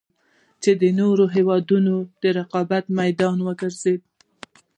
[0.61, 3.95] چـې د نـورو هېـوادونـو د رقـابـت مـيدان وګـرځـي.